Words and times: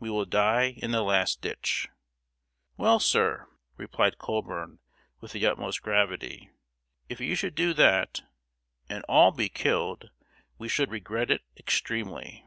We 0.00 0.08
will 0.08 0.24
die 0.24 0.70
in 0.78 0.92
the 0.92 1.02
last 1.02 1.42
ditch!" 1.42 1.90
"Well, 2.78 2.98
sir," 2.98 3.46
replied 3.76 4.16
Colburn, 4.16 4.78
with 5.20 5.32
the 5.32 5.44
utmost 5.44 5.82
gravity, 5.82 6.48
"if 7.10 7.20
you 7.20 7.34
should 7.34 7.54
do 7.54 7.74
that 7.74 8.22
and 8.88 9.04
all 9.04 9.32
be 9.32 9.50
killed, 9.50 10.08
we 10.56 10.66
should 10.70 10.90
regret 10.90 11.30
it 11.30 11.42
extremely!" 11.58 12.42